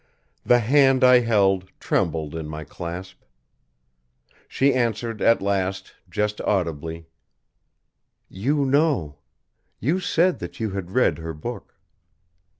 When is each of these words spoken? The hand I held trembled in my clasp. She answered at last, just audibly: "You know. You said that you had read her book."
The 0.43 0.57
hand 0.61 1.03
I 1.03 1.19
held 1.19 1.69
trembled 1.79 2.33
in 2.33 2.47
my 2.47 2.63
clasp. 2.63 3.21
She 4.47 4.73
answered 4.73 5.21
at 5.21 5.43
last, 5.43 5.93
just 6.09 6.41
audibly: 6.41 7.05
"You 8.27 8.65
know. 8.65 9.19
You 9.79 9.99
said 9.99 10.39
that 10.39 10.59
you 10.59 10.71
had 10.71 10.89
read 10.95 11.19
her 11.19 11.35
book." 11.35 11.75